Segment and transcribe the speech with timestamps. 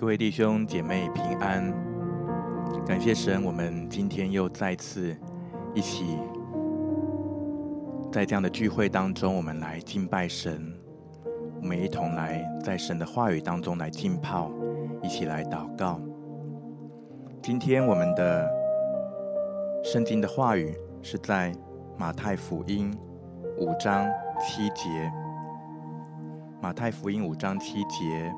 [0.00, 1.70] 各位弟兄姐妹平安，
[2.86, 5.14] 感谢神，我们今天又再次
[5.74, 6.16] 一起
[8.10, 10.72] 在这样的聚会当中，我们来敬拜神，
[11.60, 14.50] 我们一同来在神的话语当中来浸泡，
[15.02, 16.00] 一起来祷告。
[17.42, 18.48] 今天我们的
[19.84, 21.52] 圣经的话语是在
[21.98, 22.90] 马太福音
[23.58, 24.08] 五章
[24.40, 25.12] 七节，
[26.62, 28.32] 马太福音五章七节。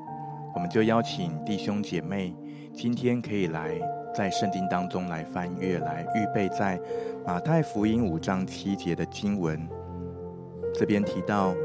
[0.53, 2.33] 我们就邀请弟兄姐妹，
[2.73, 3.71] 今天可以来
[4.13, 6.79] 在圣经当中来翻阅，来预备在
[7.25, 9.59] 马太福音五章七节的经文。
[10.73, 11.55] 这边提到，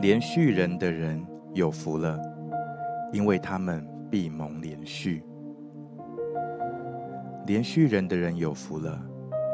[0.00, 2.18] 连续人的人有福了，
[3.12, 5.20] 因为他们必蒙连续；
[7.46, 9.00] 连续人的人有福了，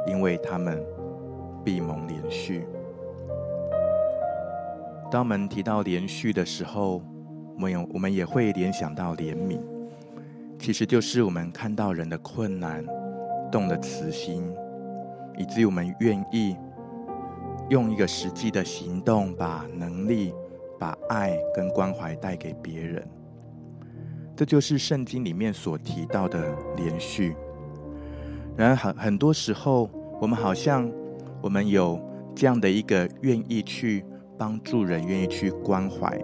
[0.06, 0.82] 因为他们
[1.64, 2.66] 必蒙连续。
[5.10, 7.02] 当我们提到连续的时候，
[7.60, 9.60] 我们我们也会联想到怜悯，
[10.58, 12.82] 其实就是我们看到人的困难，
[13.52, 14.50] 动了慈心，
[15.36, 16.56] 以至于我们愿意
[17.68, 20.32] 用一个实际的行动，把能力、
[20.78, 23.06] 把爱跟关怀带给别人。
[24.34, 27.36] 这就是圣经里面所提到的连续。
[28.56, 30.90] 然而很很多时候，我们好像
[31.42, 32.00] 我们有
[32.34, 34.02] 这样的一个愿意去
[34.38, 36.18] 帮助人，愿意去关怀。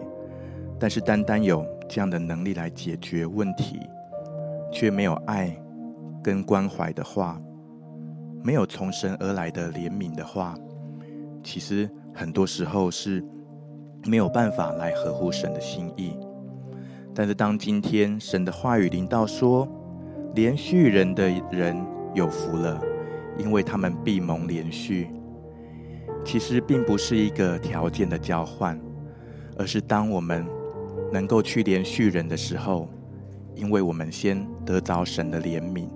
[0.78, 3.80] 但是，单单有这样的能力来解决问题，
[4.70, 5.56] 却没有爱
[6.22, 7.40] 跟关怀的话，
[8.42, 10.54] 没有从神而来的怜悯的话，
[11.42, 13.24] 其实很多时候是
[14.04, 16.14] 没有办法来合乎神的心意。
[17.14, 19.66] 但是，当今天神的话语临到说，
[20.34, 21.74] 怜恤人的人
[22.12, 22.78] 有福了，
[23.38, 25.06] 因为他们必蒙怜恤，
[26.22, 28.78] 其实并不是一个条件的交换，
[29.56, 30.46] 而是当我们。
[31.12, 32.88] 能够去怜恤人的时候，
[33.54, 35.88] 因为我们先得着神的怜悯，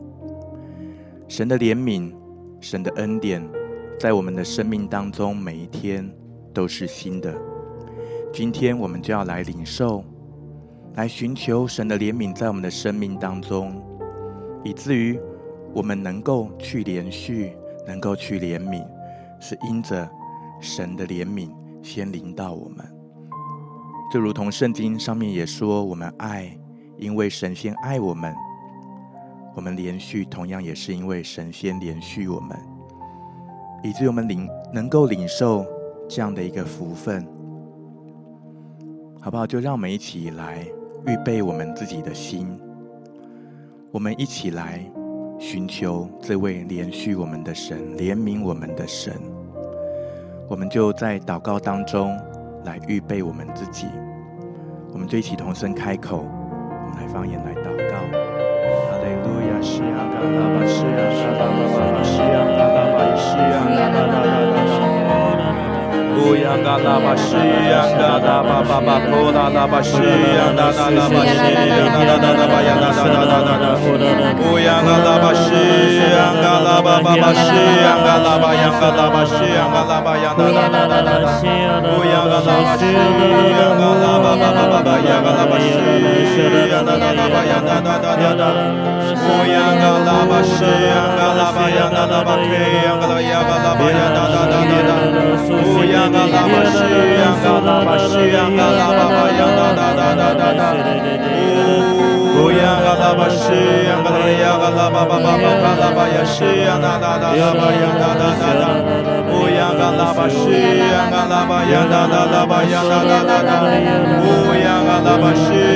[1.28, 2.12] 神的怜悯，
[2.60, 3.46] 神的恩典，
[3.98, 6.10] 在我们的生命当中，每一天
[6.54, 7.34] 都是新的。
[8.32, 10.04] 今天我们就要来领受，
[10.94, 13.82] 来寻求神的怜悯，在我们的生命当中，
[14.62, 15.18] 以至于
[15.74, 17.52] 我们能够去怜恤，
[17.86, 18.86] 能够去怜悯，
[19.40, 20.08] 是因着
[20.60, 21.50] 神的怜悯
[21.82, 22.99] 先临到我们。
[24.10, 26.50] 就如同圣经上面也说，我们爱，
[26.96, 28.34] 因为神仙爱我们；
[29.54, 32.58] 我们连续，同样也是因为神仙连续我们，
[33.84, 35.64] 以至于我们领能够领受
[36.08, 37.24] 这样的一个福分，
[39.20, 39.46] 好不好？
[39.46, 40.66] 就让我们一起来
[41.06, 42.58] 预备我们自己的心，
[43.92, 44.84] 我们一起来
[45.38, 49.14] 寻求这位连续我们的神、怜悯我们的神。
[50.48, 52.18] 我们就在祷告当中。
[52.64, 53.86] 来预备我们自己，
[54.92, 57.96] 我们就一起同声开口，我们来方言来祷告。
[58.90, 61.40] 哈利路亚，西呀嘎拉巴，西呀嘎拉
[61.92, 64.04] 巴，西呀嘎拉巴，西呀嘎拉
[64.52, 64.99] 巴，
[66.16, 73.76] 乌呀嘎拉巴，西呀嘎拉巴，巴巴呼啦啦巴，西呀嘎拉巴，西呀嘎拉，拉拉拉拉，
[74.40, 78.50] 乌呀嘎拉巴，西呀嘎拉巴，巴西呀嘎拉，拉巴，西呀嘎拉巴，呀嘎拉拉拉拉，乌呀嘎。
[78.50, 83.06] 巴西呀嘎拉巴巴巴巴呀嘎拉巴西呀嘎拉巴西呀嘎拉巴呀嘎拉拉巴西呀嘎拉乌呀嘎拉巴西呀
[83.76, 85.76] 嘎拉巴巴巴巴呀嘎拉乌呀嘎拉巴西呀嘎拉巴西
[86.70, 88.50] 呀嘎拉巴巴呀嘎拉巴呀嘎拉
[89.20, 94.00] 乌呀嘎拉巴西呀嘎拉巴巴巴巴嘎拉巴呀西呀嘎拉巴呀嘎拉乌呀嘎拉巴西呀嘎拉巴呀嘎拉巴呀。
[94.00, 94.92] 呀啦啦啦啦，
[95.50, 96.80] 乌呀啦啦巴西，
[97.20, 100.80] 呀啦啦呀啦啦巴呀啦啦啦啦呀啦啦啦啦，
[102.40, 103.44] 乌呀啦啦巴西，
[103.84, 107.28] 呀啦啦巴巴巴，乌啦啦巴呀啦啦啦啦
[108.60, 108.64] 啦，
[109.28, 110.40] 乌呀啦啦巴西，
[110.80, 112.64] 呀啦啦巴呀啦啦啦啦，
[114.16, 114.24] 乌
[114.56, 115.68] 呀啦啦巴西，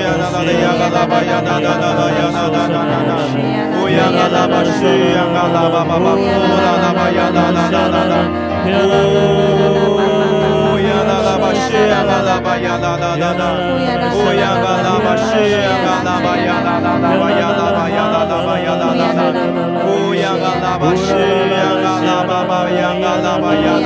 [0.00, 3.12] 呀啦啦巴呀啦啦啦巴呀啦啦呀啦啦巴呀啦啦啦，
[3.76, 4.82] 乌呀啦啦巴西，
[5.12, 5.84] 呀啦啦巴
[12.44, 12.56] 巴
[23.54, 23.84] 呀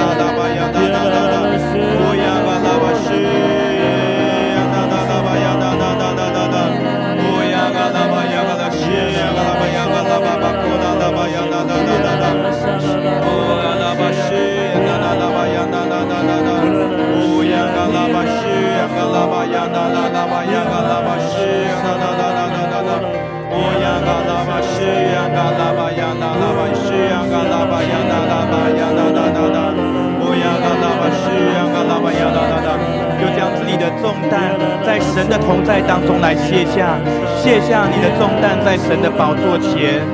[35.48, 37.00] 同在当中来卸下，
[37.40, 40.04] 卸下你的重担，在神的宝座前，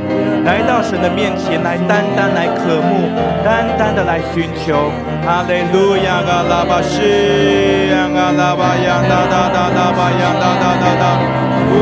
[0.46, 3.10] 来到神的面前，来单单来渴慕，
[3.44, 4.92] 单单的来寻求。
[5.26, 11.02] 哈利路亚，阿拉巴西，阿拉巴呀，哒哒哒哒巴呀，哒哒哒哒，
[11.72, 11.74] 呜。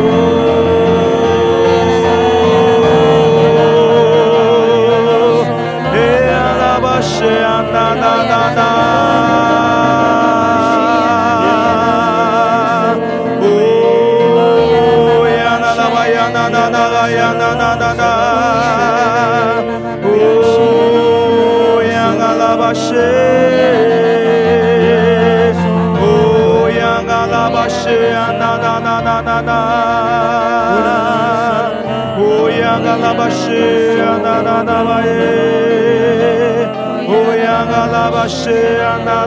[7.04, 9.51] 是啊，呐呐呐呐，
[22.72, 22.94] 阿拉巴是，
[26.00, 27.84] 哦呀，阿拉巴是
[28.14, 29.50] 啊，呐呐呐呐呐呐，
[32.16, 35.32] 哦呀，阿拉巴是啊，呐呐呐吧耶。
[37.72, 39.22] 啦啦吧西呀，啦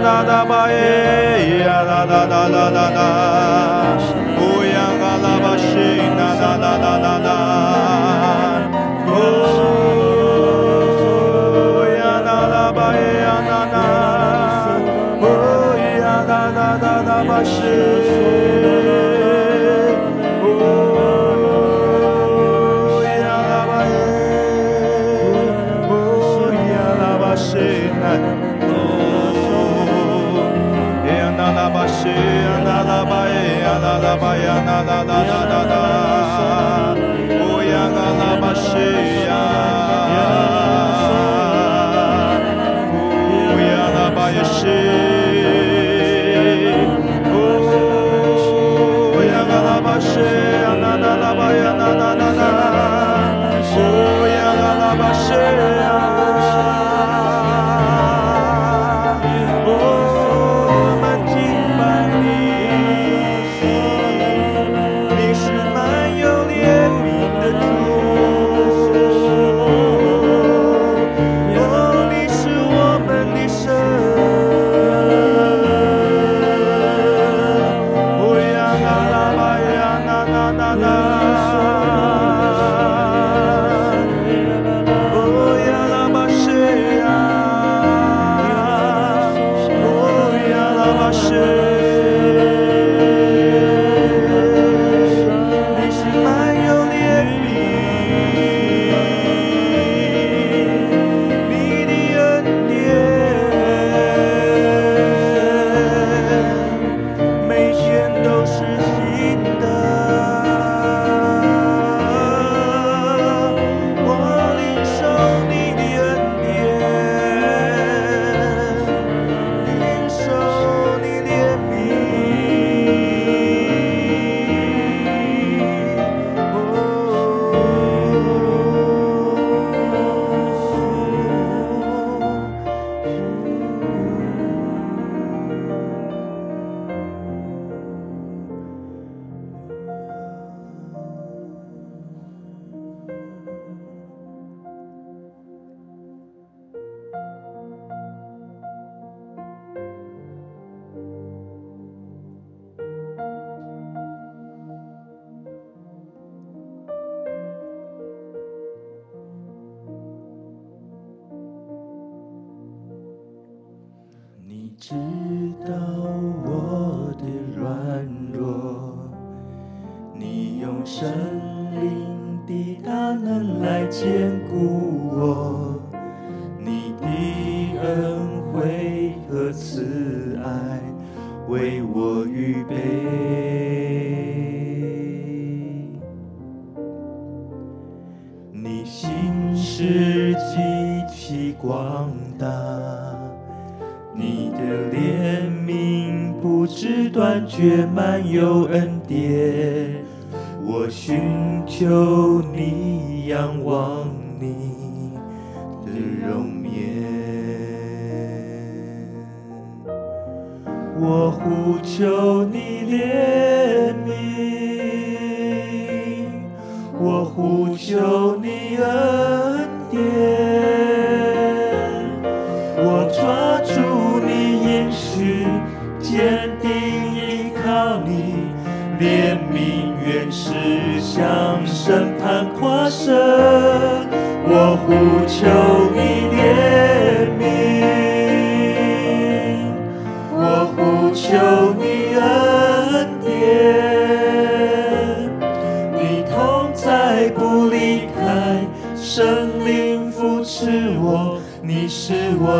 [34.26, 35.55] 啦巴呀，啦啦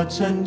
[0.06, 0.45] 我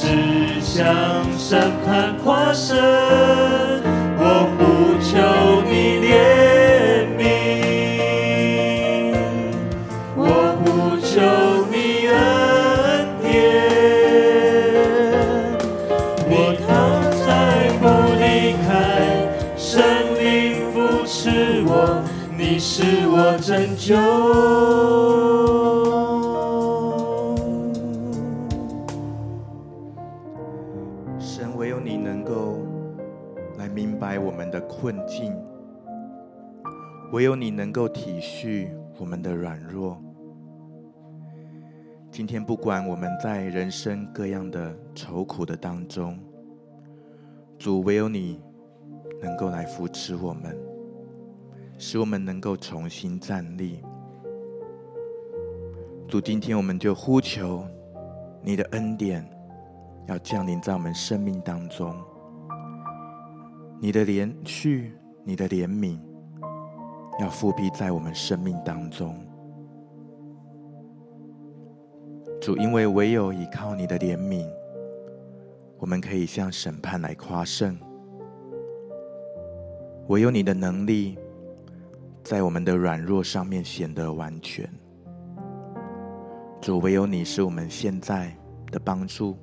[0.00, 1.20] 是向。
[1.50, 2.76] 审判跨生，
[37.20, 38.66] 唯有你能够体恤
[38.98, 40.02] 我们的软弱。
[42.10, 46.18] 今天，不管我们在人生各样的愁苦的当中，
[47.58, 48.40] 主，唯有你
[49.20, 50.58] 能够来扶持我们，
[51.76, 53.82] 使我们能够重新站立。
[56.08, 57.66] 主，今天我们就呼求
[58.42, 59.28] 你的恩典，
[60.06, 61.94] 要降临在我们生命当中。
[63.78, 64.90] 你的怜恤，
[65.22, 65.98] 你的怜悯，
[67.18, 69.14] 要覆庇在我们生命当中。
[72.40, 74.46] 主，因为唯有依靠你的怜悯，
[75.78, 77.74] 我们可以向审判来夸胜；
[80.08, 81.18] 唯有你的能力，
[82.24, 84.66] 在我们的软弱上面显得完全。
[86.62, 88.34] 主，唯有你是我们现在
[88.72, 89.36] 的帮助，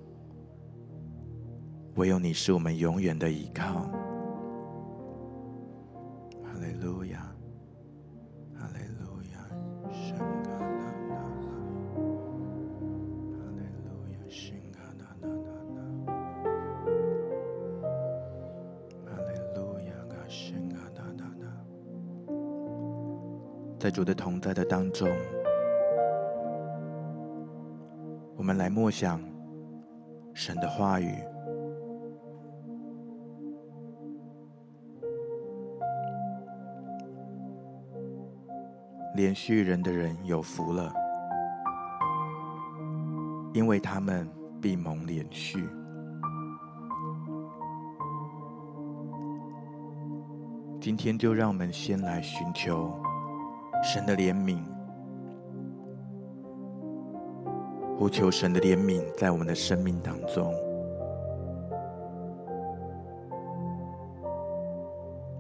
[1.96, 3.90] 唯有你是我们永远的依靠。
[6.44, 7.17] 哈利路亚
[23.80, 25.08] 在主的同在的当中，
[28.36, 29.22] 我们来默想
[30.34, 31.14] 神的话语。
[39.16, 40.92] 怜恤人的人有福了，
[43.54, 44.28] 因为他们
[44.60, 45.64] 必蒙怜恤。
[50.82, 53.07] 今天就让我们先来寻求。
[53.84, 54.60] 神的怜悯，
[57.98, 60.54] 呼求神的怜悯在我们的生命当中。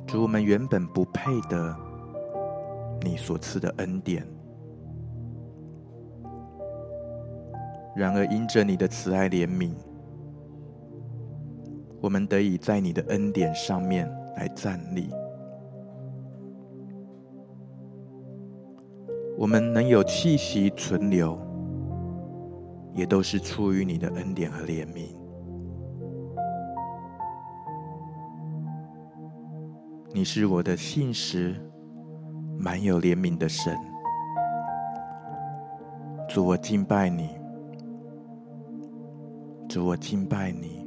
[0.05, 1.75] 主，我们原本不配得
[3.01, 4.25] 你所赐的恩典，
[7.95, 9.73] 然而因着你的慈爱怜悯，
[11.99, 15.09] 我们得以在你的恩典上面来站立。
[19.37, 21.39] 我们能有气息存留，
[22.95, 25.15] 也都是出于你的恩典和怜悯。
[30.11, 31.55] 你是我的信实，
[32.57, 33.77] 满有怜悯的神。
[36.27, 37.29] 主，我敬拜你。
[39.69, 40.86] 主，我敬拜你。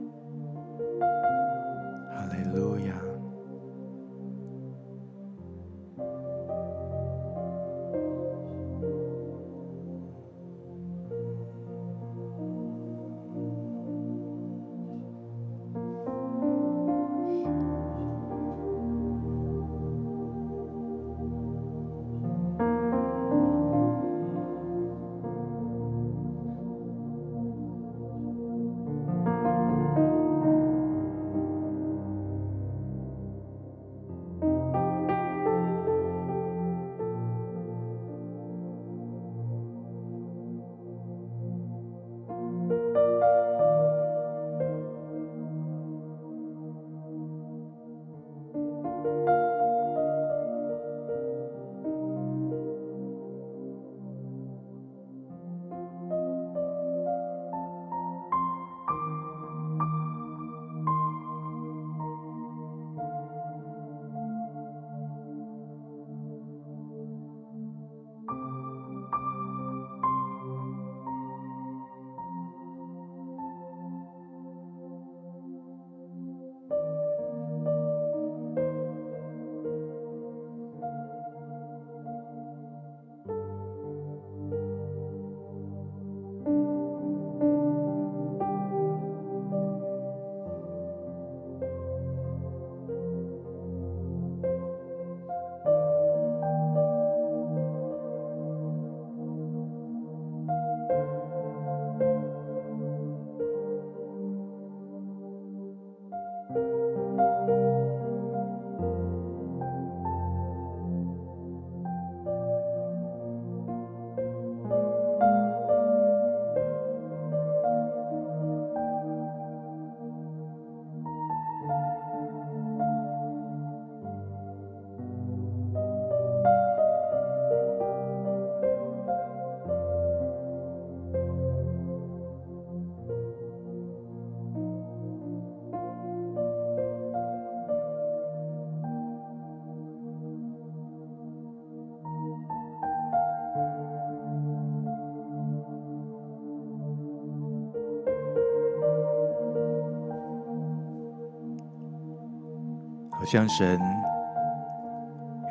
[153.31, 153.79] 像神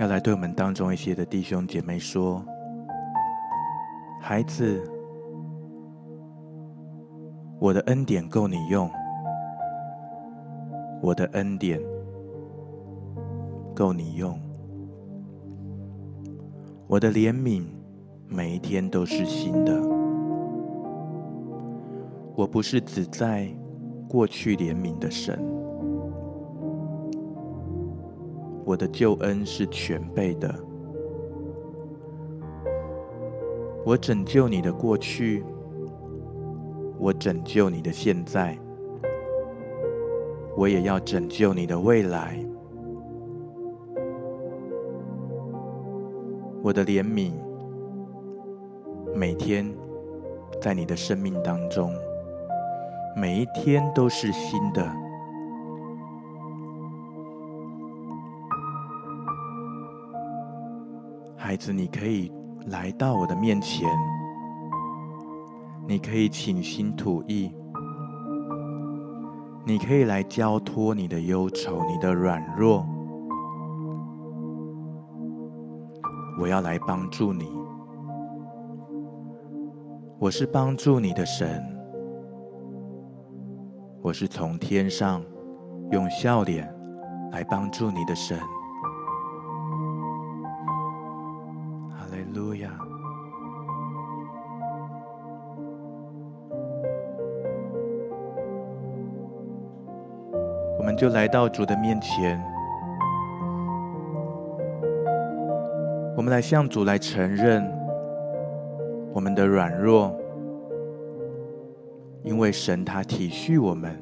[0.01, 2.43] 要来对我们当中一些的弟兄姐妹说
[4.19, 4.83] ：“孩子，
[7.57, 8.91] 我的恩典够你用，
[11.01, 11.79] 我的恩典
[13.73, 14.37] 够你用，
[16.85, 17.63] 我的怜悯
[18.27, 19.81] 每一天都是新的。
[22.35, 23.47] 我不是只在
[24.09, 25.41] 过去怜悯的神。”
[28.69, 30.53] 我的救恩是全备的，
[33.83, 35.43] 我拯救你的过去，
[36.99, 38.55] 我拯救你的现在，
[40.55, 42.37] 我也要拯救你的未来。
[46.61, 47.33] 我的怜悯
[49.15, 49.67] 每天
[50.61, 51.91] 在你的生命当中，
[53.17, 55.08] 每一天都是新的。
[61.49, 62.31] 孩子，你可以
[62.67, 63.89] 来到我的面前，
[65.87, 67.51] 你可以倾心吐意，
[69.65, 72.85] 你可以来交托你的忧愁、你的软弱，
[76.39, 77.49] 我要来帮助你。
[80.19, 81.65] 我是帮助你的神，
[84.03, 85.23] 我是从天上
[85.89, 86.71] 用笑脸
[87.31, 88.37] 来帮助你的神。
[100.99, 102.37] 就来到主的面前，
[106.17, 107.65] 我们来向主来承认
[109.13, 110.13] 我们的软弱，
[112.21, 113.97] 因为神他体恤我们，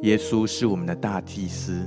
[0.00, 1.86] 耶稣是我们的大祭司，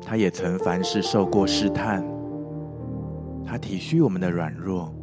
[0.00, 2.06] 他也曾凡事受过试探，
[3.44, 4.94] 他体恤我们的软弱，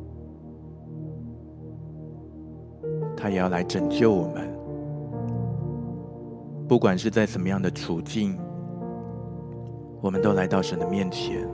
[3.18, 4.55] 他也要来拯救我们。
[6.67, 8.36] 不管是在什么样的处境，
[10.01, 11.47] 我们都来到神的面前，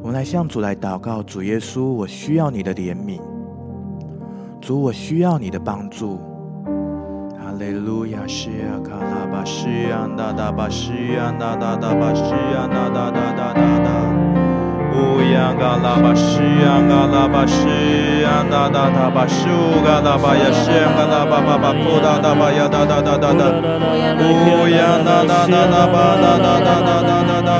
[0.00, 3.20] 我们来向主来祷告：主耶稣，我需要你的怜悯；
[4.60, 6.18] 主，我需要你的帮助。
[7.36, 8.24] 哈利路亚！
[8.26, 14.51] 西呀卡拉巴西呀哒哒巴西呀哒哒哒巴西呀哒哒哒哒哒哒。
[14.92, 17.64] 乌央嘎拉巴西央嘎拉巴西
[18.22, 19.48] 央哒哒哒巴苏
[19.82, 23.42] 嘎拉巴呀西央嘎拉巴巴巴布哒哒巴呀哒哒哒哒哒。
[24.20, 27.50] 乌央哒哒哒哒巴哒哒哒哒哒哒哒。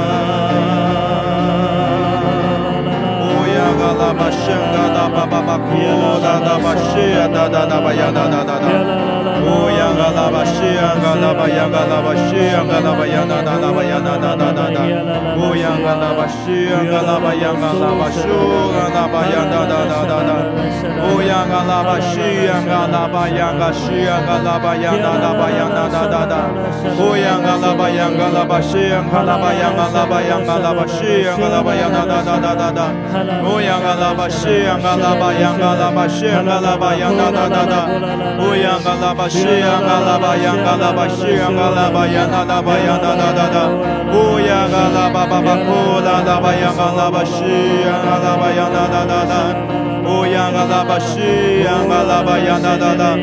[3.23, 5.73] 乌央嘎拉巴西央嘎拉巴巴巴布
[6.21, 8.69] 哒哒巴西呀哒哒哒巴呀哒哒哒哒。
[9.43, 10.93] 乌央嘎拉巴西央
[15.93, 16.27] 嘎拉巴
[17.37, 18.25] 央嘎拉巴西央
[18.81, 19.85] 嘎拉巴呀哒哒
[25.21, 25.69] 哒巴呀
[31.93, 32.89] 哒哒哒哒哒。
[33.37, 37.85] 乌央嘎拉巴西央嘎拉巴央嘎拉巴苏嘎拉巴呀哒哒哒哒哒。
[38.41, 40.77] 乌央嘎拉巴西央嘎拉巴央嘎
[41.13, 43.69] 西央嘎拉巴呀哒哒巴呀哒哒哒哒。
[44.13, 45.11] 乌央嘎拉
[46.43, 47.43] 巴央嘎拉巴西
[47.87, 49.72] 央嘎拉巴央嘎拉巴央嘎拉
[50.03, 53.17] 巴西央嘎拉巴呀哒哒哒哒哒哒。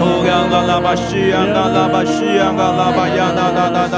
[0.00, 3.96] 乌央嘎拉巴西央嘎拉巴央嘎拉巴西央嘎拉巴呀哒哒哒哒。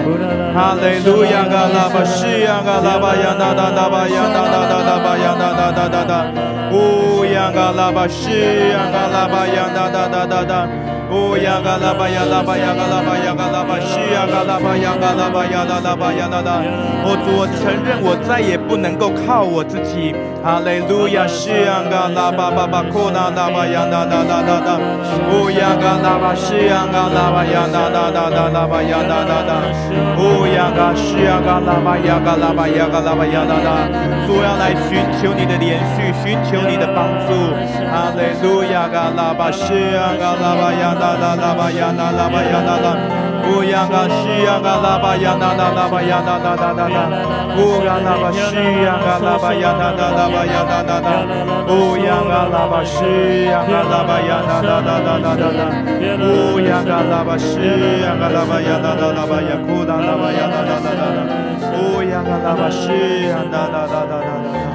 [0.53, 2.61] 哈利路亚嘎拉巴是呀。
[2.67, 6.27] 嘎拉巴呀哒哒哒巴呀哒哒哒哒巴呀哒哒哒哒哒，
[6.73, 10.67] 乌央嘎拉巴是呀嘎拉巴呀哒哒哒哒哒，
[11.11, 16.63] 乌央嘎拉巴呀拉巴呀嘎拉巴呀嘎拉巴西呀嘎拉巴呀嘎拉巴呀哒哒巴呀哒哒。
[17.07, 20.15] 我主，我承认我再也不能够靠我自己。
[20.43, 24.79] 哈利路亚，西央嘎拉巴巴巴库那拉巴呀哒哒哒哒哒，
[25.31, 29.63] 乌央嘎拉巴西央嘎拉巴呀哒哒哒哒巴呀哒哒哒，
[30.19, 32.51] 乌央嘎西央嘎拉巴呀嘎拉。
[32.57, 33.85] 巴呀嘎拉巴呀哒哒，
[34.27, 37.53] 主要来寻求你的怜恤，寻求你的帮助。
[37.93, 42.97] 哈利路亚，嘎拉巴西呀，嘎拉巴呀哒哒，拉巴呀哒，拉巴呀哒哒。
[43.47, 46.99] 乌央嘎西央嘎拉巴央那那拉巴央那那那那那，
[47.55, 51.09] 乌央拉巴西央嘎拉巴央那那拉巴央那那那，
[51.71, 55.61] 乌央嘎拉巴西央嘎拉巴央那那那那那那，
[56.27, 57.55] 乌央嘎拉巴西
[58.03, 64.66] 央嘎拉巴央那那拉巴央库那拉巴央那那那那，乌央嘎拉巴西央那那那那那那。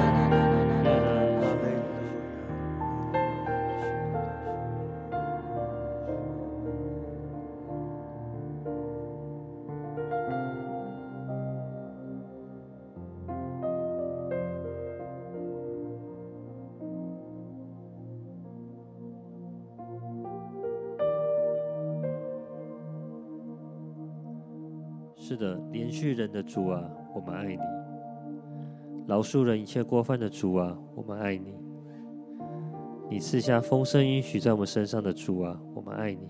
[25.32, 27.56] 是的，怜恤人的主啊，我们爱你；
[29.06, 31.54] 饶恕人一切过犯的主啊，我们爱你。
[33.08, 36.28] 你赐下丰盛应许在我们身上的主啊，我们爱你。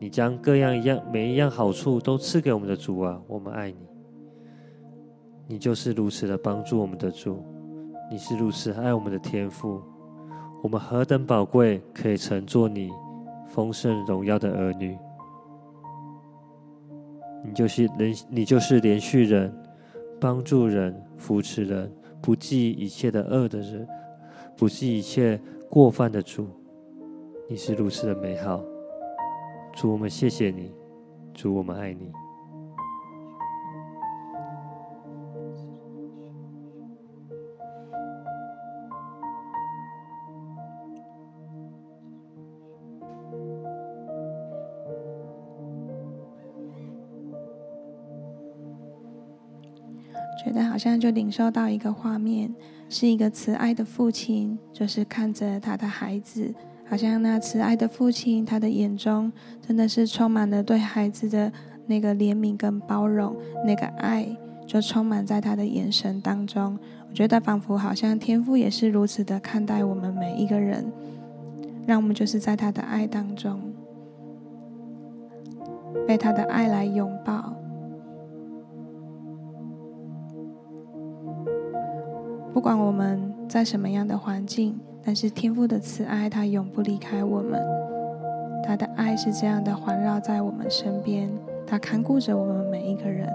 [0.00, 3.78] 你将各样一样每一样好处都赐给我们的主啊，我们爱你。
[5.46, 7.44] 你就是如此的帮助我们的主，
[8.10, 9.80] 你是如此爱我们的天父，
[10.64, 12.90] 我们何等宝贵，可以乘坐你
[13.46, 14.98] 丰盛荣耀的儿女。
[17.46, 19.52] 你就是连，你就是连续人、
[20.20, 23.86] 帮助人、扶持人、不计一切的恶的人，
[24.56, 26.48] 不计一切过犯的主。
[27.48, 28.62] 你是如此的美好，
[29.72, 30.74] 主，我们谢谢你，
[31.32, 32.10] 主，我们爱你。
[50.46, 52.54] 觉得好像就领受到一个画面，
[52.88, 56.54] 是一个慈爱的父亲，就是看着他的孩子，
[56.88, 61.52] 好像那慈爱的父亲，他的眼中真的是充满了对孩子的
[61.86, 63.34] 那个怜悯跟包容，
[63.66, 64.24] 那个爱
[64.68, 66.78] 就充满在他的眼神当中。
[67.08, 70.92] 我觉得仿佛好像天父也是如此的看待我们每一个人，
[71.88, 73.60] 让我们就是在他的爱当中，
[76.06, 77.52] 被他的爱来拥抱。
[82.56, 87.62] 不管我们在什么样的环境，但是天父的慈爱，他永不离开我们。
[88.64, 91.28] 他的爱是这样的环绕在我们身边，
[91.66, 93.30] 他看顾着我们每一个人。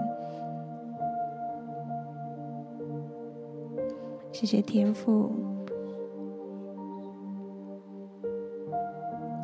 [4.32, 5.30] 谢谢天父，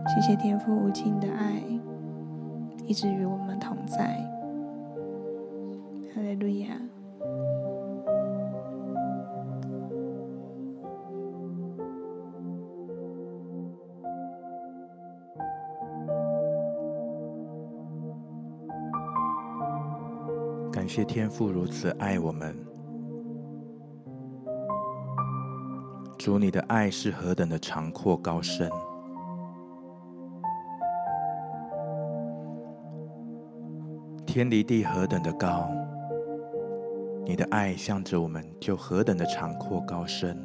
[0.09, 1.63] 谢谢天父无尽的爱，
[2.85, 4.17] 一直与我们同在。
[6.13, 6.88] 哈利路亚。
[20.99, 22.53] 谢天父如此爱我们，
[26.19, 28.69] 主，你的爱是何等的长阔高深，
[34.27, 35.69] 天离地何等的高，
[37.25, 40.37] 你的爱向着我们就何等的长阔高深，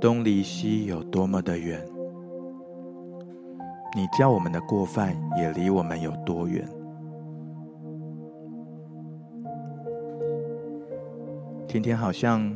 [0.00, 1.86] 东离西有多么的远，
[3.94, 6.66] 你叫我们的过犯也离我们有多远。
[11.70, 12.52] 天天好像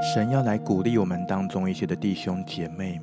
[0.00, 2.98] 神要来鼓励我们当中一些的弟兄姐妹，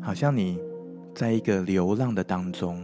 [0.00, 0.58] 好像你
[1.14, 2.82] 在一个流浪的当中，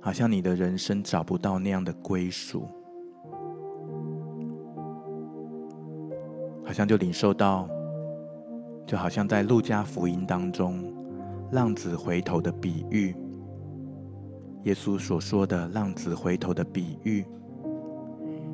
[0.00, 2.66] 好像你的人生找不到那样的归属，
[6.66, 7.68] 好像就领受到，
[8.84, 10.82] 就好像在路加福音当中
[11.52, 13.14] 浪子回头的比喻。
[14.64, 17.22] 耶稣所说的浪子回头的比喻，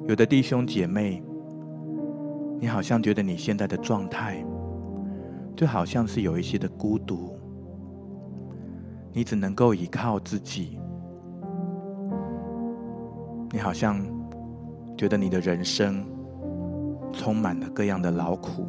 [0.09, 1.23] 有的弟兄姐妹，
[2.59, 4.44] 你好像觉得你现在的状态，
[5.57, 7.38] 就好像是有一些的孤独，
[9.12, 10.81] 你只能够依靠自己，
[13.53, 14.05] 你好像
[14.96, 16.05] 觉得你的人生
[17.12, 18.66] 充满了各样的劳苦，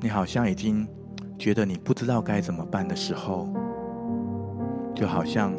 [0.00, 0.86] 你好像已经
[1.36, 3.52] 觉得你不知道该怎么办的时候。
[4.94, 5.52] 就好像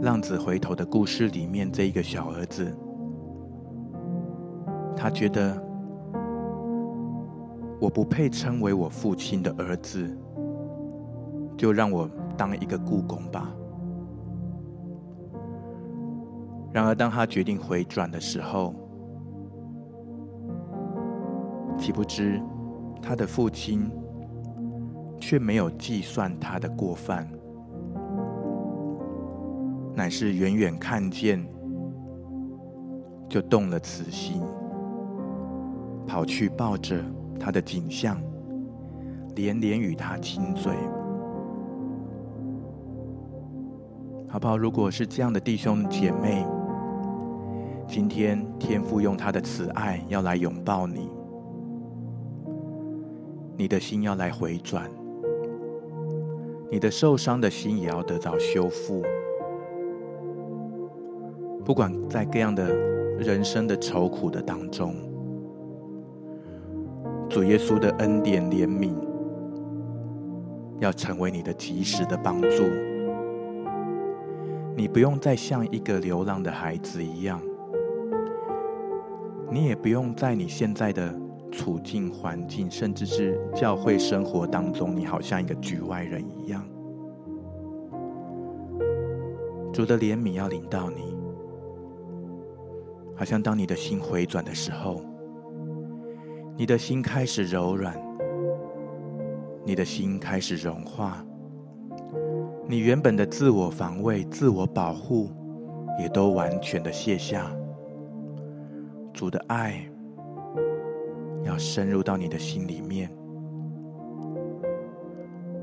[0.00, 2.74] 浪子回头的故事里面，这一个小儿子，
[4.96, 5.60] 他觉得
[7.80, 10.16] 我不配称为我父亲的儿子，
[11.56, 13.52] 就让我当一个雇工吧。
[16.72, 18.74] 然而，当他决定回转的时候，
[21.76, 22.40] 岂不知
[23.02, 23.90] 他的父亲
[25.20, 27.28] 却没有计算他的过犯，
[29.94, 31.44] 乃是远远看见
[33.28, 34.40] 就动了慈心，
[36.06, 37.02] 跑去抱着
[37.38, 38.20] 他的颈项，
[39.34, 40.72] 连连与他亲嘴。
[44.30, 44.56] 好不好？
[44.58, 46.44] 如果是这样的弟兄姐妹，
[47.86, 51.08] 今天天父用他的慈爱要来拥抱你，
[53.56, 54.88] 你的心要来回转，
[56.70, 59.02] 你的受伤的心也要得到修复。
[61.64, 62.74] 不管在各样的
[63.18, 64.94] 人生的愁苦的当中，
[67.28, 68.92] 主耶稣的恩典怜悯，
[70.78, 72.64] 要成为你的及时的帮助。
[74.76, 77.40] 你不用再像一个流浪的孩子一样，
[79.50, 81.12] 你也不用在你现在的
[81.50, 86.64] 处境环境，甚至是教会生活当中，你好像一个局外人一样。
[89.72, 91.16] 主的怜悯要临到你，
[93.14, 95.00] 好像当你的心回转的时候，
[96.56, 97.96] 你的心开始柔软，
[99.64, 101.24] 你的心开始融化。
[102.66, 105.30] 你原本的自我防卫、自我保护，
[105.98, 107.50] 也都完全的卸下。
[109.12, 109.88] 主的爱
[111.44, 113.10] 要深入到你的心里面，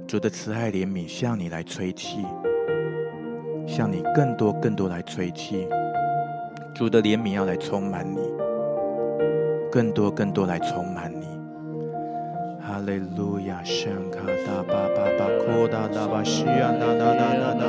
[0.07, 2.25] 主的慈爱怜悯向你来吹气，
[3.67, 5.67] 向你更多更多来吹气。
[6.73, 8.19] 主的怜悯要来充满你，
[9.71, 11.34] 更多更多来充满你。
[12.67, 17.61] 哈利路亚，圣卡达巴巴巴库达达巴西亚达达达达达，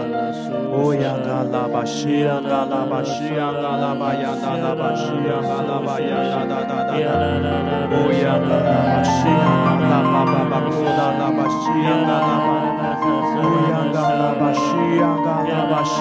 [0.73, 12.41] 乌央嘎拉巴西央嘎拉巴西央嘎拉巴央达达巴西央嘎拉巴央达达达达，乌央嘎拉巴西央嘎拉巴巴巴库达拉巴西央嘎拉
[12.81, 12.97] 巴，
[13.37, 16.01] 乌央嘎拉巴西央嘎拉巴西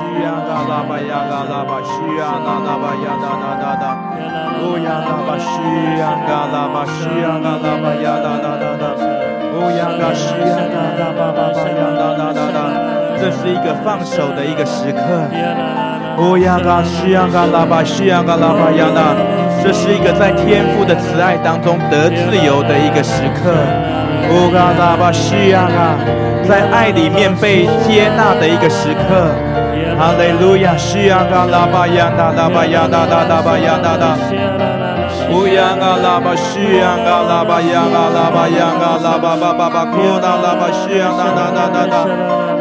[4.16, 5.36] 央嘎拉巴
[6.00, 8.84] 央嘎拉巴西央嘎拉巴央达达达达，
[9.54, 12.16] 乌央嘎巴西央嘎拉巴西央嘎拉巴央达达达达。
[12.16, 12.58] 乌央嘎西央嘎拉巴巴巴央哒哒哒哒，
[13.20, 15.00] 这是一个放手的一个时刻。
[16.18, 19.16] 乌央嘎西央嘎拉巴西央嘎拉巴央哒，
[19.62, 23.52] 这是一个在天父的慈爱当中得自由的一个时刻。
[24.32, 25.98] 乌嘎拉巴西央嘎，
[26.48, 29.28] 在爱里面被接纳的一个时刻。
[29.98, 34.18] 哈利路亚，西央嘎拉巴央哒拉巴央哒哒拉巴央哒哒。
[35.32, 42.06] 乌央嘎拉巴西央嘎拉巴央嘎拉巴央嘎拉巴巴巴巴库达拉巴西央哒哒哒哒哒，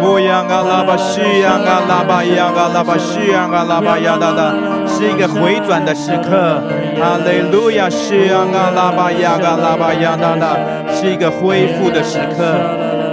[0.00, 4.54] 乌央嘎拉巴西央嘎拉巴央嘎拉巴西央嘎拉巴央哒哒，
[4.86, 6.62] 是一个回转的时刻。
[7.00, 10.56] 哈利路亚，西央嘎拉巴央嘎拉巴央哒哒，
[10.94, 12.44] 是一个恢复的时刻。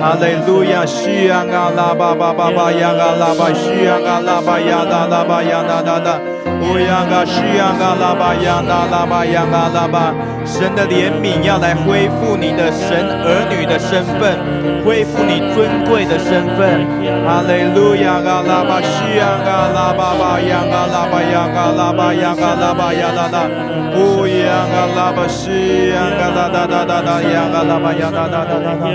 [0.01, 6.19] 哈利路亚，西央嘎拉巴巴巴巴央嘎拉巴西央嘎拉巴央嘎拉巴央哒哒哒。
[6.59, 10.11] 乌央嘎西央嘎拉巴央嘎拉巴央嘎拉巴，
[10.43, 14.41] 神的怜悯要来恢复你的神儿女的身份，
[14.83, 16.81] 恢复你尊贵的身份。
[17.21, 23.45] 哈利路亚，嘎拉巴西央嘎拉巴巴央嘎拉巴央嘎拉巴央嘎拉巴央哒哒。
[23.93, 28.89] 乌央嘎拉巴西央嘎哒哒哒哒哒央嘎拉巴央哒哒哒哒哒。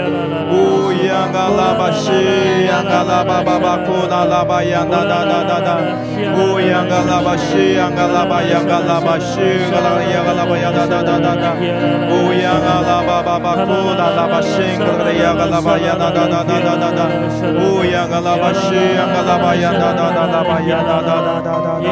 [0.50, 0.75] 乌
[1.16, 2.12] 央嘎拉巴西
[2.68, 5.80] 央嘎拉巴巴巴库达拉巴央哒哒哒哒哒。
[6.36, 7.46] 乌央嘎拉巴西。
[7.56, 9.40] 西央嘎拉巴央嘎拉巴西
[9.72, 17.08] 嘎拉央嘎拉巴央哒哒哒哒哒，乌央嘎拉巴巴巴库达拉巴西嘎拉央嘎拉巴央哒哒哒哒哒哒哒，
[17.64, 21.88] 乌央嘎拉巴西央嘎拉巴央哒哒哒拉巴央哒哒哒哒哒哒，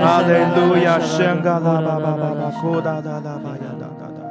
[0.00, 4.24] 哈利路亚，圣嘎拉巴巴巴巴库达拉巴央哒哒哒。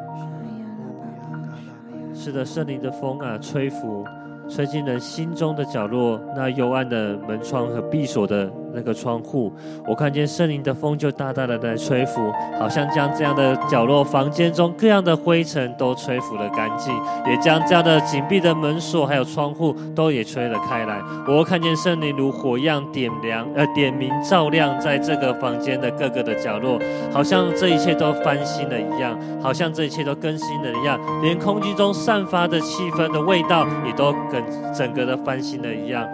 [2.16, 4.06] 是的，圣灵的风啊，吹拂，
[4.54, 8.52] 吹进人心中的角落，那幽暗的门窗和闭锁的。
[8.76, 9.54] 那个窗户，
[9.88, 16.92] 我看见圣灵的风就大大的在吹拂，好像将这样的角落、房间中各样的灰尘都吹拂了干净，
[17.28, 21.00] 也将这样的紧闭的门锁还有窗户都也吹了开来。
[21.28, 26.80] 我看见圣灵如火一样点亮，呃，点明照亮在这个房间的各个的角落，
[27.12, 34.43] 好像这一切都翻新了一样，好像这一切都更新了一样，连空气中散发的气氛的味道也都跟
[34.74, 36.08] 整个的翻新了一样。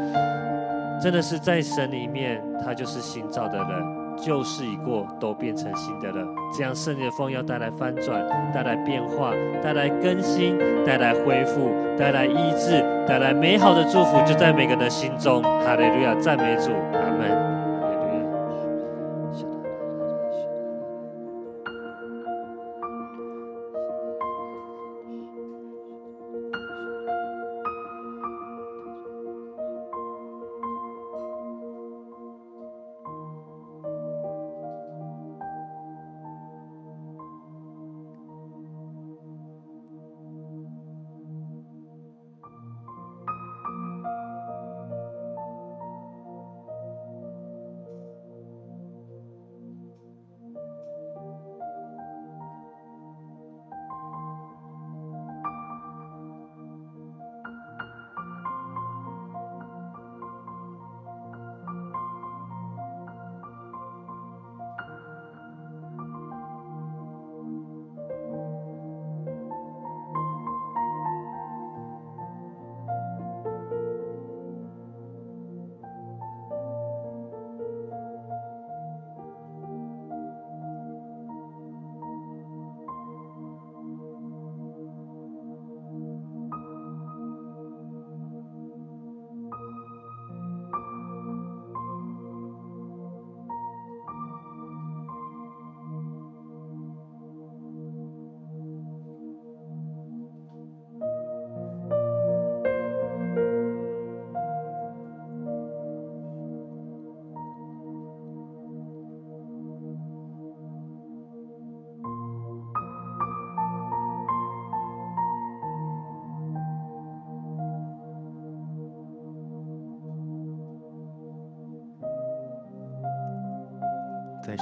[1.02, 3.70] 真的是在神里面，他就是新造的人，
[4.18, 6.28] 旧事已过，都变成新的了。
[6.54, 8.22] 这样圣灵的风要带来翻转，
[8.54, 9.32] 带来变化，
[9.64, 15.42] 带来更新，带来恢复，带来医治，带来美好的祝福，就在每个人的心中。
[15.42, 17.59] 哈利路亚，赞美主，阿门。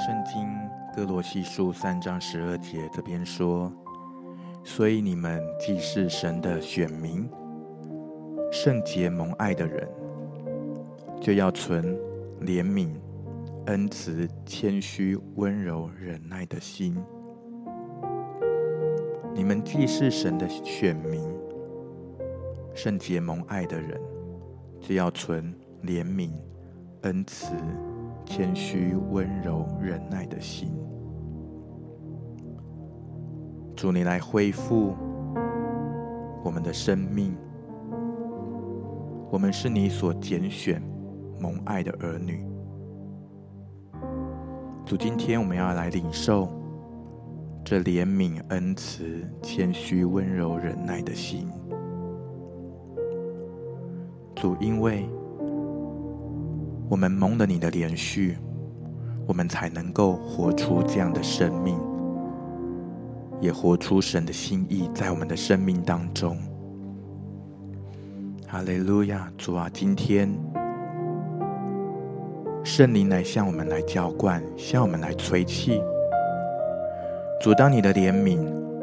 [0.08, 0.48] 圣经
[0.96, 3.70] 歌罗西书三章十二节这边说
[4.64, 7.28] ：“所以你们既是神的选民，
[8.50, 9.86] 圣洁蒙爱的人，
[11.20, 11.94] 就要存
[12.40, 12.88] 怜悯、
[13.66, 16.96] 恩慈、谦虚、温柔、忍耐的心。
[19.34, 21.22] 你们既是神的选民，
[22.74, 24.00] 圣洁蒙爱的人，
[24.80, 25.54] 就要存
[25.84, 26.32] 怜悯、
[27.02, 27.54] 恩慈。”
[28.28, 30.70] 谦虚、温柔、忍耐的心，
[33.74, 34.94] 主，你来恢复
[36.44, 37.34] 我们的生命。
[39.30, 40.80] 我们是你所拣选、
[41.40, 42.46] 蒙爱的儿女。
[44.84, 46.48] 主，今天我们要来领受
[47.64, 51.48] 这怜悯、恩慈、谦虚、温柔、忍耐的心。
[54.36, 55.08] 主，因为。
[56.90, 58.38] 我们蒙了你的连续，
[59.26, 61.78] 我们才能够活出这样的生命，
[63.42, 66.38] 也活出神的心意在我们的生命当中。
[68.46, 70.30] 哈利路亚，主啊，今天
[72.64, 75.82] 圣灵来向我们来浇灌，向我们来吹气。
[77.38, 78.38] 主，当你的怜悯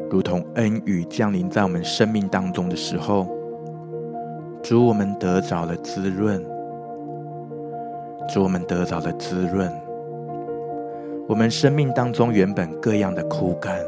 [0.08, 3.26] 如同恩雨降临在我们生命当中的时候，
[4.62, 6.40] 主，我们得着了滋润。
[8.26, 9.72] 主，我们得着了滋润，
[11.28, 13.78] 我们生命当中原本各样的枯干，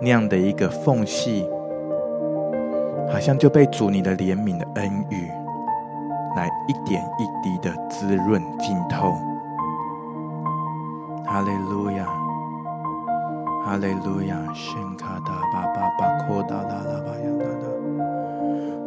[0.00, 1.48] 那样的一个缝隙，
[3.10, 5.28] 好像就被主你的怜悯的恩雨，
[6.36, 9.12] 来一点一滴的滋润浸透。
[11.24, 12.06] 哈利路亚，
[13.64, 17.30] 哈利路亚，圣卡达巴巴巴科达拉拉巴亚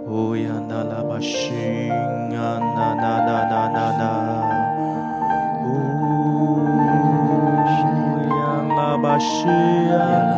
[0.06, 0.14] 达达。
[0.14, 1.48] 乌呀那拉巴西
[2.38, 3.70] 啊那那那那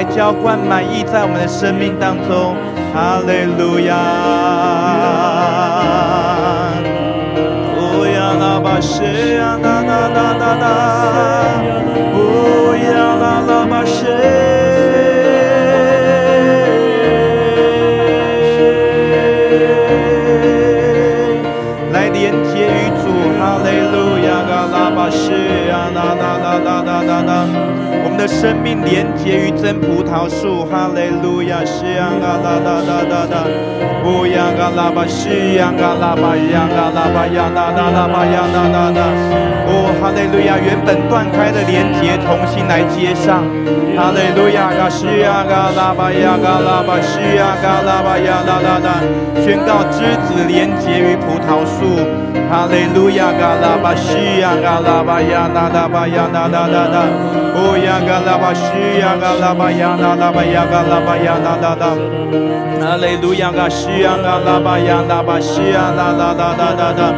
[0.00, 2.56] 来浇灌满意在我们的生命当中，
[2.94, 3.90] 哈利路亚！
[28.40, 33.44] 生命连接于真葡萄树，哈利路亚，西呀嘎啦啦啦啦啦，
[34.02, 39.12] 乌呀嘎啦吧，西呀嘎啦吧，呀嘎啦巴，呀啦啦啦巴，呀啦啦啦，
[39.68, 43.44] 哦，哈利路亚，原本断开的连接重新来接上，
[43.94, 48.88] 哈利路亚，嘎西呀嘎啦吧，呀嘎啦吧，西呀嘎啦吧，呀啦啦啦，
[49.44, 52.00] 宣告枝子连接于葡萄树，
[52.48, 57.29] 哈利路亚，嘎啦吧，西呀嘎啦吧，呀啦啦吧，呀啦啦啦啦。
[57.60, 58.00] 啦，乌呀。
[58.06, 58.64] 嘎拉巴西
[59.00, 61.94] 呀，嘎拉巴呀，拉拉巴呀，嘎拉巴呀，拉拉拉。
[62.80, 67.12] 哈利路亚，嘎西呀，嘎拉巴呀，拉巴西呀，拉拉拉拉拉拉。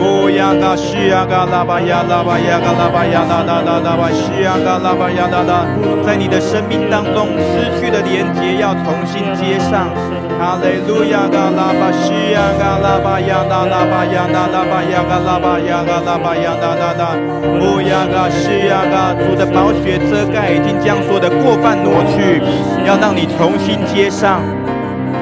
[0.00, 5.66] 哦呀，嘎西呀，嘎拉巴呀，拉巴呀，嘎拉巴呀，拉拉拉拉巴西呀，嘎拉巴呀，拉拉。
[6.04, 9.90] 在你的生命当中失去的连结要重新接上。
[10.38, 17.10] 哈利路亚，嘎拉巴西呀，嘎拉巴呀，拉拉巴呀，拉拉巴呀，嘎拉巴呀，嘎拉巴呀，拉拉拉。
[17.58, 20.50] 哦呀，嘎西呀，嘎主的宝血遮盖。
[20.54, 22.40] 已经将所有的过犯挪去，
[22.86, 24.40] 要让你重新接上。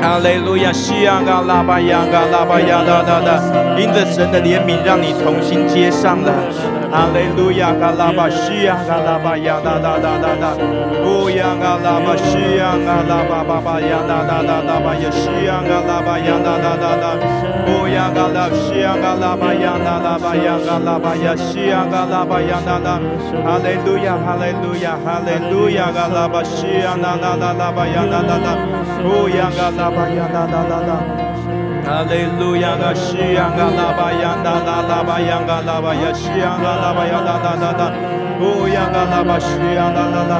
[0.03, 3.41] 哈利路亚，西呀嘎拉巴呀嘎拉巴呀哒哒哒，
[3.79, 6.31] 因着神的怜悯，让你重新接上了。
[6.97, 10.57] 哈利路亚，嘎拉巴西呀嘎拉巴呀哒哒哒哒哒，
[11.05, 17.12] 乌呀嘎拉巴西呀嘎拉巴巴巴呀哒哒哒哒巴呀西呀嘎拉巴呀哒哒哒哒，
[17.68, 18.80] 乌呀嘎拉西
[31.87, 35.80] 哈利路亚，哈利路亚，哈利路亚，嘎拉巴西呀哒哒哒哒巴呀哒哒哒，乌呀嘎拉。
[35.80, 37.95] 巴，亚，西呀嘎啦巴呀啦啦啦巴呀嘎啦巴呀西呀啦巴呀啦啦啦啦，
[38.43, 40.34] 乌呀嘎啦巴西呀啦啦啦，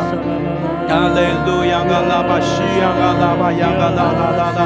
[0.91, 4.61] 哈利路亚嘎啦巴西呀嘎啦巴亚嘎啦啦啦啦，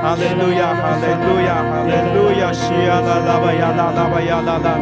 [0.00, 4.78] 哈利路亚哈利路亚哈利路亚西呀啦啦巴呀啦啦巴呀啦啦，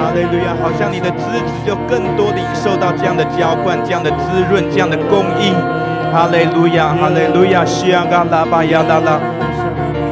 [0.00, 5.52] 哈利路亚，好像你的枝子就更多的受到这样的浇灌、这样的滋润、这样的供应。
[6.12, 9.20] 哈利路亚，哈利路亚，西呀嘎拉巴呀啦啦，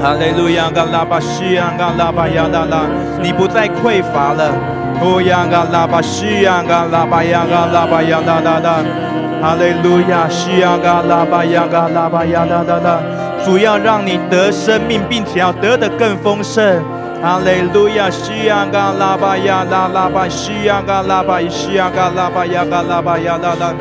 [0.05, 2.82] 哈利路亚嘎拉巴西呀嘎拉巴呀啦啦，
[3.22, 4.52] 你不再匮乏了。
[5.00, 8.84] 哦呀嘎拉巴西呀嘎拉巴呀嘎拉巴呀啦啦啦，
[9.40, 13.00] 哈利路亚，西呀嘎拉巴呀嘎拉巴呀啦啦啦，
[13.46, 16.82] 主要让你得生命，并且要得的更丰盛。
[17.25, 23.72] 哈利路亚，西呀嘎拉巴呀拉拉巴，西呀嘎拉巴，西呀嘎拉巴呀嘎拉巴呀拉拉。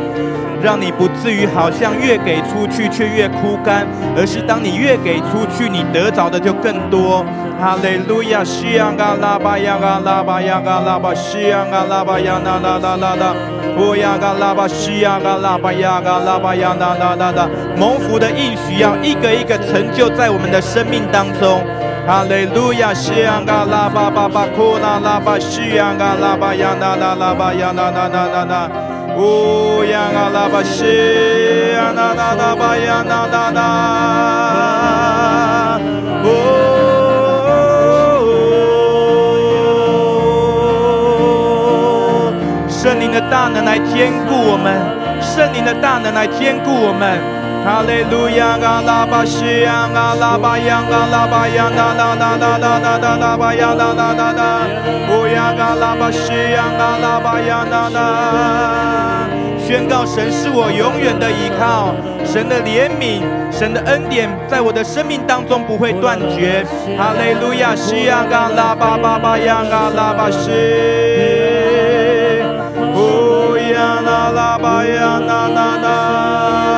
[0.62, 3.86] 让你不至于好像越给出去却越枯干，
[4.16, 7.26] 而是当你越给出去，你得着的就更多。
[7.60, 13.36] 哈利路亚，西呀嘎拉巴呀嘎拉巴呀嘎拉巴，西呀嘎拉巴呀啦啦啦啦啦，
[13.78, 21.60] 哦呀嘎拉巴西呀嘎拉巴呀嘎拉巴呀啦啦啦啦，蒙福的应许要一个一个成就在我们的生命当中。
[22.06, 28.70] 哈利路亚，西呀嘎拉巴巴巴库拉拉巴西呀嘎拉巴呀啦啦啦巴呀啦啦啦啦啦。
[29.16, 30.84] 乌呀嘎拉巴西
[31.74, 33.62] 呀啦啦啦巴呀啦啦啦，
[36.26, 36.28] 哦，
[42.68, 44.76] 圣灵的大能来坚固我们，
[45.22, 47.43] 圣灵的大能来坚固我们。
[47.66, 54.60] 哈利路亚啊，拉巴西亚啊，拉巴亚啊，拉巴亚呐呐呐呐呐呐拉巴亚哒哒哒哒，
[55.10, 59.30] 乌亚啊，拉巴西亚啊，拉巴亚哒哒，
[59.66, 61.96] 宣告神是我永远的依靠，
[62.26, 66.66] 神的怜悯，神的恩典，在我的生命当中不会断绝。
[66.98, 70.52] 哈利路亚，西亚啊，拉巴巴巴亚啊，拉巴西，
[72.94, 76.73] 乌亚啦拉巴亚呐呐呐。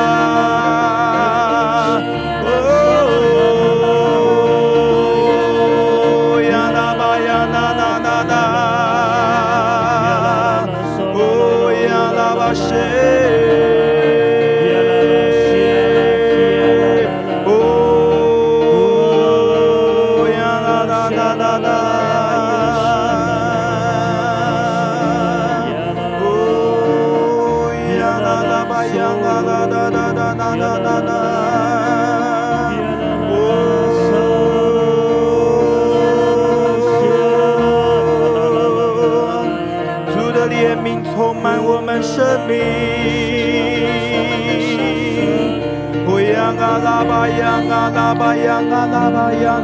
[46.46, 49.58] 呼呀啊啦巴呀啊啦巴呀啊啦巴呀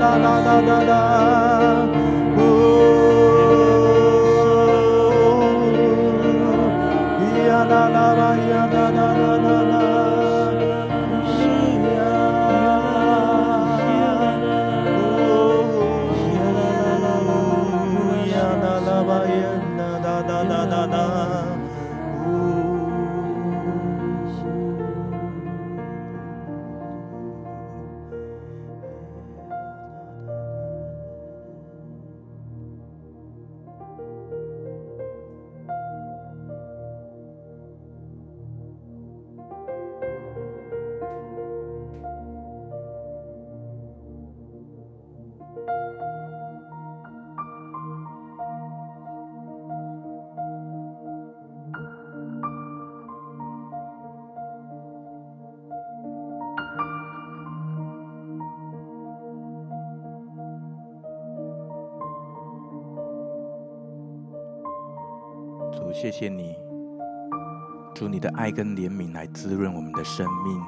[68.43, 70.61] 爱跟怜悯来滋润我们的生命，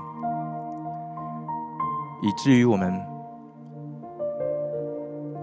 [2.23, 3.05] 以至于我们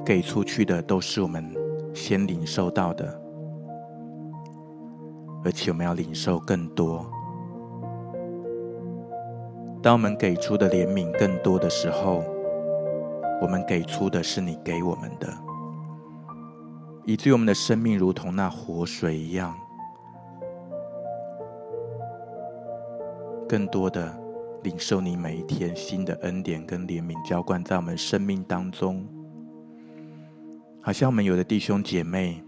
[0.06, 1.54] 给出去的都是我们
[1.94, 3.22] 先领受到的，
[5.44, 7.06] 而且我们要领受更多。
[9.84, 12.24] 当我们给出的怜悯更多的时候，
[13.42, 15.28] 我们给出的是你给我们的。
[17.04, 19.54] 以至于我们的生命如同那活水一样，
[23.52, 24.18] 更多的
[24.64, 29.06] 领受你每一天新的恩典跟怜悯浇灌在我们生命当中。
[30.82, 32.42] 好像我们有的弟兄姐妹，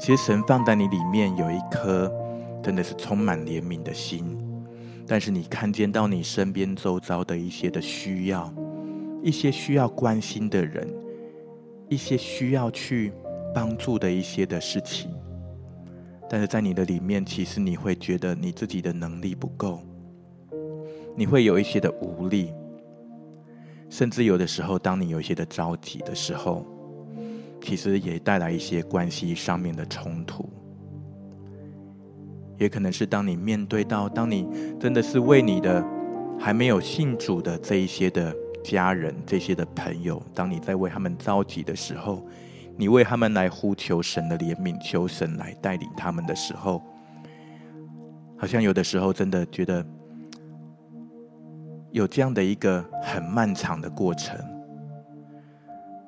[0.00, 2.12] 其实神放在你里面有一颗
[2.60, 4.36] 真的是充满怜悯的心，
[5.06, 8.52] 但是你看见到你身边周遭的一些的需要，
[9.22, 10.92] 一些需要关心的人，
[11.88, 13.12] 一些需要去。
[13.52, 15.10] 帮助的一些的事情，
[16.28, 19.82] 但是在你的里面，其实你会觉得你自己的能力不够，
[21.20, 22.50] 你会有一些的无力，
[23.90, 26.64] 甚至有的时候，当你有一些的着急的时候，
[27.60, 30.48] 其实也带来一些关系上面的冲突，
[32.56, 34.48] 也可能是当你面对到，当你
[34.80, 35.84] 真的是为你的
[36.38, 42.26] 还没有信主的这一些的家人、这些的朋友，当你在为他们着急的时候。
[42.78, 46.80] 你为他们来呼求神的怜悯，求神来带领他们的时候，
[48.38, 49.86] 好像有的时候真的觉得
[51.92, 54.38] 有这样的一个很漫长的过程。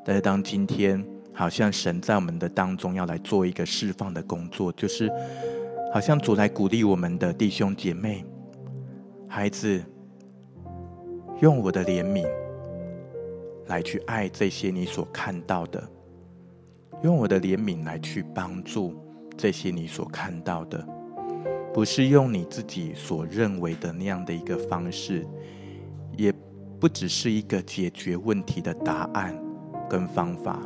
[0.05, 5.11] 但是当今天好像神在我们的当中要来做一个释放的工作，就是
[5.93, 8.24] 好像主来鼓励我们的弟兄姐妹、
[9.28, 9.83] 孩子，
[11.41, 12.26] 用我的怜悯
[13.66, 15.83] 来去爱这些你所看到的。
[17.03, 18.95] 用我的怜悯来去帮助
[19.37, 20.87] 这些你所看到的，
[21.72, 25.26] 不是用你自己所认为的那样的一个方式，
[26.16, 26.32] 也
[26.80, 29.36] 不只是一个解决问题的答案
[29.88, 30.60] 跟方法，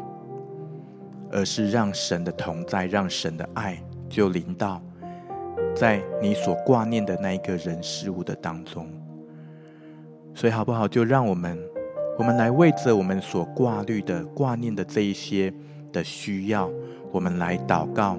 [1.30, 4.82] 而是让神的同在，让神的爱就临到
[5.74, 8.88] 在你所挂念的那一个人事物的当中。
[10.34, 10.86] 所以好不好？
[10.88, 11.58] 就让我们，
[12.18, 15.52] 我们来为着我们所挂虑的、挂念的这一些。
[15.92, 16.68] 的需要，
[17.10, 18.18] 我们来祷告，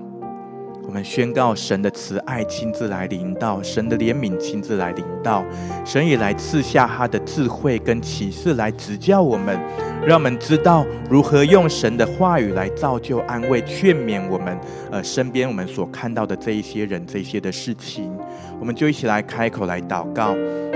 [0.85, 5.43] 我们宣告神的慈爱亲自来临到，神的怜悯亲自来临到，
[5.85, 9.59] 神也来赐下他的智慧跟启示来指教我们，
[10.05, 14.57] 让我们知道如何用神的话语来造就、安慰、劝勉我们。
[14.89, 18.09] 呃，身边我们所看到的这一些人、这些的事情，
[18.57, 20.33] 我们就一起来开口来祷告。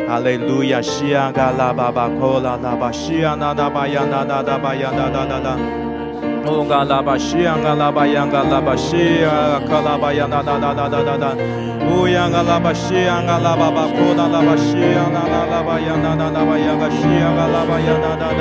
[0.10, 5.91] 哈利路亚，西亚嘎拉巴巴科拉拉巴西亚那达巴亚那达达巴亚那达达达。
[6.46, 11.36] 哦，嘎拉巴西呀，嘎拉巴呀，嘎拉巴西呀，卡拉巴呀，哒哒哒哒哒哒哒。
[11.86, 18.32] 哦呀，嘎拉巴西呀，嘎拉巴巴，库拉拉巴西呀，那拉拉巴呀，哒哒哒巴呀，嘎西呀，嘎拉巴呀，哒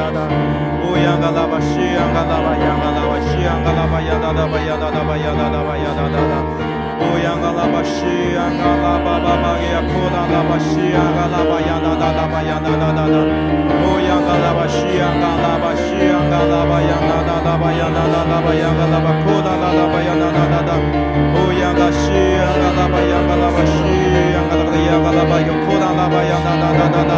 [26.81, 27.15] 哒哒哒。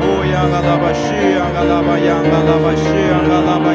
[0.00, 1.04] 哦呀，嘎拉巴西
[1.34, 3.68] 呀，嘎拉巴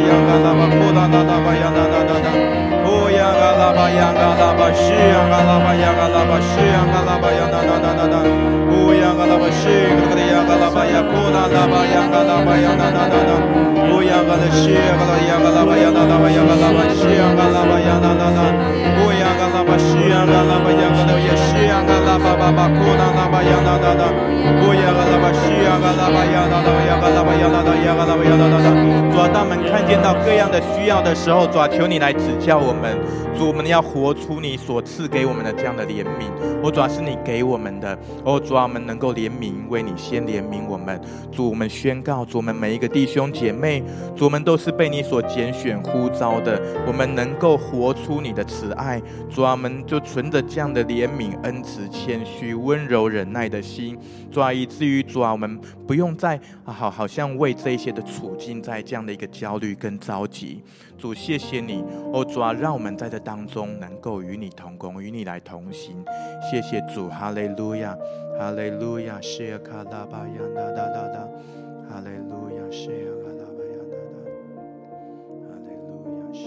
[3.63, 8.19] 呀啦啦吧呀啦啦吧西呀啦啦吧呀啦啦吧西呀啦啦吧呀啦啦啦啦啦，
[8.67, 10.43] 哦呀啦啦吧西啦
[13.23, 13.82] 啦
[29.13, 32.97] 主啊，当我们看见到各样的需要的时候，主啊，求你来指教我们。
[33.37, 36.29] 主，我们要活出你所赐给我们的这样的怜悯。
[36.61, 37.97] 哦，主啊，是你给我们的。
[38.23, 40.99] 哦，主啊，我们能够怜悯，为你先怜悯我们。
[41.31, 43.83] 主，我们宣告，主，我们每一个弟兄姐妹，
[44.15, 46.33] 主，我们都是被你所拣选呼召。
[46.43, 53.97] 的，我们能够活出你的慈爱，主啊，我们就存着这样的怜悯、恩慈、谦虚、温柔、忍耐的心，
[54.31, 60.61] 主啊，以至于主啊，我们不用再好，好像为这些的处境在这样的一个焦虑跟着急。
[60.97, 66.03] 主，谢谢你，哦，主啊，让我们在这当中能够与你同工，与你来同行。
[66.41, 67.95] 谢谢主，哈利路亚，
[68.37, 71.19] 哈利路亚，谢卡拉巴亚那哒哒哒，
[71.89, 73.22] 哈利路亚，谢。
[76.33, 76.39] 主，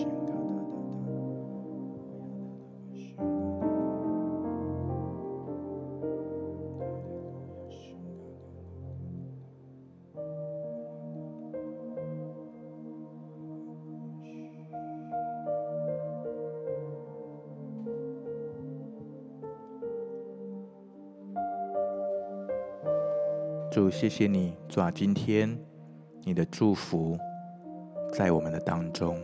[23.91, 25.57] 谢谢你，主啊，今天
[26.25, 27.17] 你的祝福
[28.13, 29.17] 在我们的当中。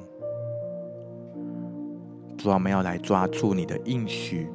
[2.42, 4.48] 主啊，我们要来抓住你的应许。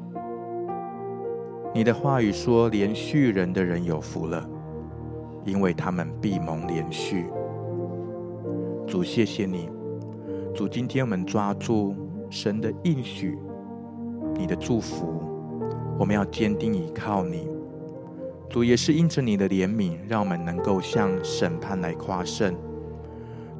[1.73, 4.45] 你的话语说：“连续人的人有福了，
[5.45, 7.27] 因为他们必蒙连续。”
[8.85, 9.69] 主，谢谢你，
[10.53, 11.95] 主，今天我们抓住
[12.29, 13.39] 神的应许，
[14.35, 15.23] 你的祝福，
[15.97, 17.47] 我们要坚定依靠你。
[18.49, 22.53] 主也是因着你的怜悯，让我们能够向审判来夸胜。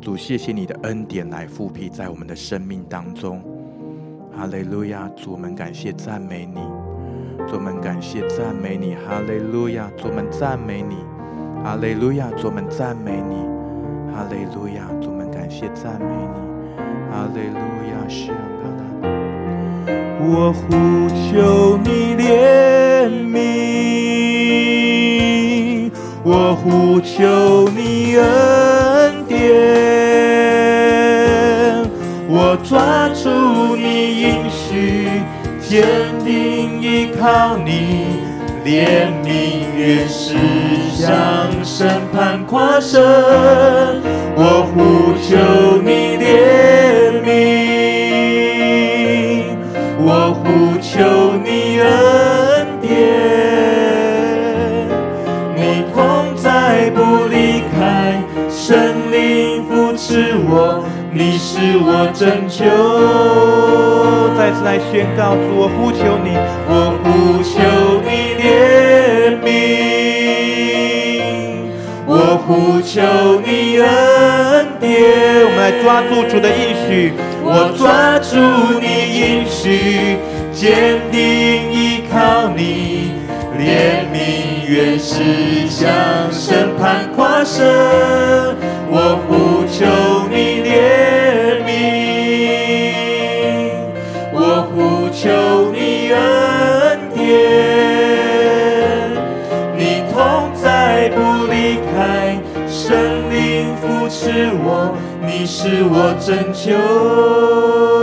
[0.01, 3.41] 主，谢谢你的恩典来覆庇在我们的生命当中。
[4.38, 5.10] 哈利路亚！
[5.16, 6.62] 主，我们感谢赞美你。
[7.48, 8.94] 主，我们感谢赞美你。
[8.94, 9.90] 哈利路亚！
[9.98, 10.98] 主，我们赞美你。
[11.64, 12.30] 哈利路亚！
[12.38, 13.48] 主，我们赞美你。
[14.14, 14.88] 哈利路亚！
[15.02, 16.38] 主，我们感谢赞美你。
[17.10, 17.58] 哈利路
[17.90, 17.98] 亚！
[20.20, 20.62] 我呼
[21.10, 23.38] 求你怜悯。
[26.24, 29.36] 我呼求你恩典，
[32.68, 35.07] 抓住你应许，
[35.61, 35.86] 坚
[36.26, 38.20] 定依靠你，
[38.65, 40.36] 怜悯原是
[40.91, 41.07] 向
[41.63, 43.01] 审判夸胜。
[44.36, 45.38] 我呼求
[45.82, 47.36] 你怜悯，
[49.97, 50.97] 我呼求
[51.41, 51.88] 你恩
[52.82, 52.86] 典。
[55.55, 56.99] 你同在不
[57.30, 60.84] 离开，神灵扶持我，
[61.18, 62.63] 你是我拯救。
[64.38, 66.38] 再次来宣告，主，我呼求你，
[66.70, 67.57] 我呼求
[68.05, 68.45] 你怜
[69.41, 69.49] 悯，
[72.05, 73.01] 我呼求
[73.43, 73.49] 你
[73.80, 73.86] 恩
[74.80, 74.86] 典。
[75.43, 76.88] 我们来抓住主的应许，
[77.43, 78.38] 我抓住
[78.80, 78.86] 你
[79.18, 80.18] 应许，
[80.53, 81.18] 坚定
[81.72, 82.61] 依靠你，
[83.57, 84.15] 怜悯
[84.68, 85.24] 愿是
[85.70, 87.65] 将审判跨身，
[88.89, 89.86] 我呼求
[90.30, 91.72] 你怜悯，
[94.34, 94.38] 我
[94.76, 96.18] 呼求你恩
[97.15, 97.26] 典，
[99.78, 101.18] 你同在不
[101.49, 101.55] 离
[101.95, 102.38] 开，
[102.68, 102.84] 神
[103.32, 104.93] 灵扶持我，
[105.26, 107.97] 你是我拯救。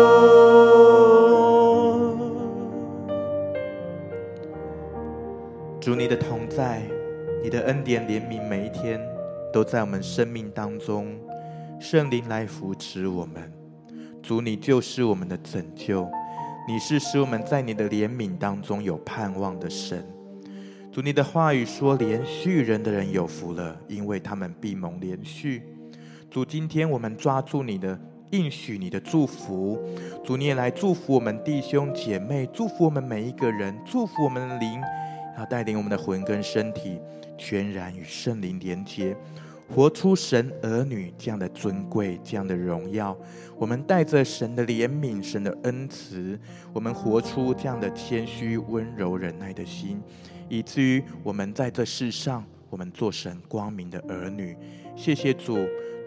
[5.84, 6.80] 主你的同在，
[7.42, 8.98] 你的恩典怜悯，每一天
[9.52, 11.14] 都在我们生命当中。
[11.78, 13.52] 圣灵来扶持我们，
[14.22, 16.08] 主你就是我们的拯救，
[16.66, 20.02] 你是使我们在你的怜悯当中有盼望的神。
[20.90, 25.64] 主你的话语说，连续人的人有福了，因为他们必蒙连续。
[26.30, 29.78] 主，今天我们抓住你的应许，你的祝福，
[30.24, 34.80] 主你也来祝福我们弟兄姐妹，祝福我们每一个人，祝福我们的灵。
[35.36, 37.00] 他带领我们的魂跟身体
[37.36, 39.16] 全然与圣灵连接，
[39.68, 43.16] 活出神儿女这样的尊贵、这样的荣耀。
[43.56, 46.38] 我们带着神的怜悯、神的恩慈，
[46.72, 50.00] 我们活出这样的谦虚、温柔、忍耐的心，
[50.48, 54.56] 以至于我们在这世上，我们做神光明的儿女。
[54.96, 55.58] 谢谢主，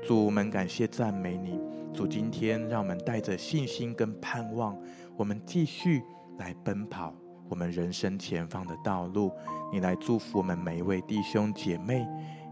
[0.05, 1.59] 主我们感谢赞美你。
[1.93, 4.77] 主今天让我们带着信心跟盼望，
[5.15, 6.03] 我们继续
[6.37, 7.13] 来奔跑。
[7.49, 9.31] 我们人生前方的道路，
[9.71, 12.05] 你来祝福我们每一位弟兄姐妹。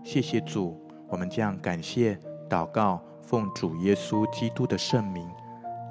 [0.04, 2.18] 谢谢主，我们将感谢
[2.50, 5.28] 祷告，奉主耶稣基督的圣名，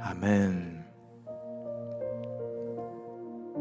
[0.03, 0.83] 阿门。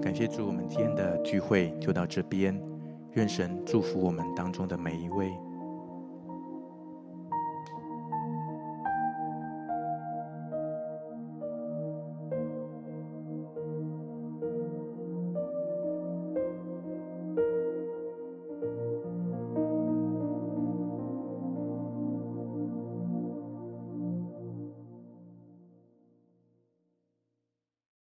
[0.01, 2.59] 感谢主，我们今天的聚会就到这边。
[3.13, 5.31] 愿神祝福我们当中的每一位。